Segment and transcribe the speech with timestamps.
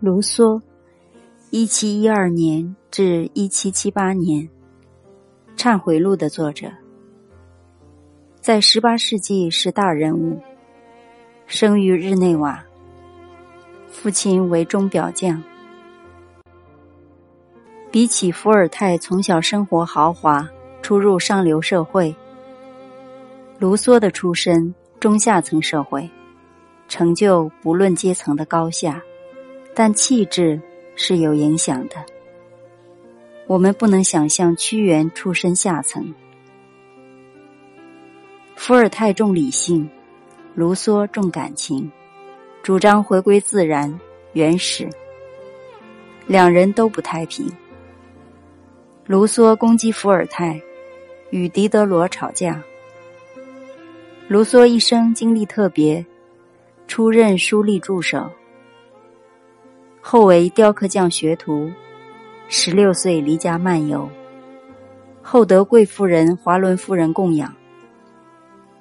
[0.00, 0.62] 卢梭，
[1.50, 4.48] 一七一二年至一七七八年，
[5.60, 6.70] 《忏悔录》的作者，
[8.40, 10.40] 在十八世纪是大人物，
[11.48, 12.64] 生于日内瓦，
[13.88, 15.42] 父亲为钟表匠。
[17.90, 20.48] 比起伏尔泰从小生活豪华，
[20.80, 22.14] 出入上流社会，
[23.58, 26.08] 卢梭的出身中下层社会，
[26.86, 29.02] 成就不论阶层的高下。
[29.74, 30.60] 但气质
[30.96, 31.96] 是有影响的。
[33.46, 36.14] 我们不能想象屈原出身下层。
[38.56, 39.88] 伏尔泰重理性，
[40.54, 41.90] 卢梭重感情，
[42.62, 43.98] 主张回归自然、
[44.32, 44.88] 原始。
[46.26, 47.50] 两人都不太平。
[49.06, 50.60] 卢梭攻击伏尔泰，
[51.30, 52.62] 与狄德罗吵架。
[54.26, 56.04] 卢梭一生经历特别，
[56.86, 58.30] 出任书吏助手。
[60.10, 61.70] 后为雕刻匠学徒，
[62.48, 64.08] 十六岁离家漫游，
[65.20, 67.54] 后得贵夫人华伦夫人供养，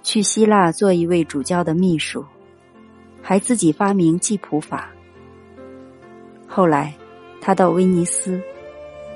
[0.01, 2.23] 去希腊做一位主教的秘书，
[3.21, 4.89] 还自己发明记谱法。
[6.47, 6.93] 后来，
[7.41, 8.41] 他到威尼斯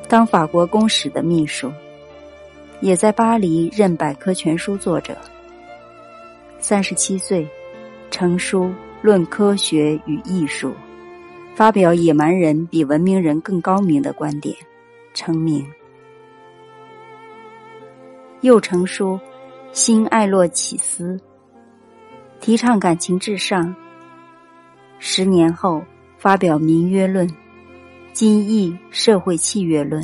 [0.10, 1.72] 当法国公使的秘书，
[2.82, 5.16] 也在巴黎任百科全书作者。
[6.60, 7.48] 三十七岁，
[8.10, 8.66] 成书
[9.02, 10.72] 《论科学与艺术》。
[11.54, 14.56] 发表野蛮人比文明人更高明的观点，
[15.14, 15.66] 成名。
[18.40, 19.14] 又成书
[19.72, 21.16] 《新爱洛启斯》，
[22.40, 23.76] 提倡感情至上。
[24.98, 25.84] 十年后
[26.18, 27.28] 发表《民约论》，
[28.14, 30.02] 今译《社会契约论》，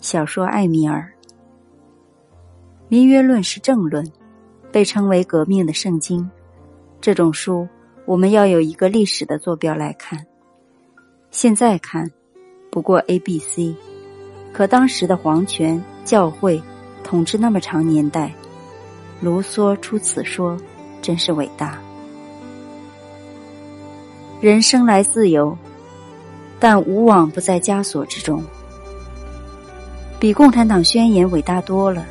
[0.00, 1.12] 小说《艾米尔》。
[2.88, 4.06] 《民约论》是政论，
[4.70, 6.30] 被称为革命的圣经。
[7.00, 7.66] 这种书，
[8.04, 10.24] 我们要有一个历史的坐标来看。
[11.32, 12.08] 现在看，
[12.70, 13.74] 不过 A、B、C，
[14.52, 16.62] 可当时的皇权、教会
[17.02, 18.30] 统治那么长年代，
[19.22, 20.58] 卢梭出此说，
[21.00, 21.78] 真是伟大。
[24.42, 25.56] 人生来自由，
[26.60, 28.44] 但无往不在枷锁之中，
[30.20, 32.04] 比《共产党宣言》伟大多了。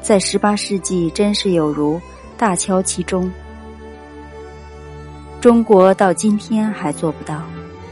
[0.00, 2.00] 在十八世纪，真是有如
[2.38, 3.28] 大敲其中。
[5.40, 7.42] 中国到今天还做不到。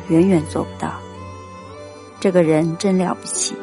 [0.09, 0.93] 远远做不到。
[2.21, 3.55] 这个人真了不起，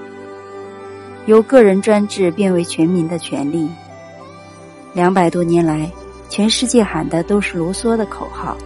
[1.25, 3.69] 由个人专制变为全民的权利。
[4.93, 5.91] 两百多年来，
[6.29, 8.57] 全世界喊的都是卢梭的口号。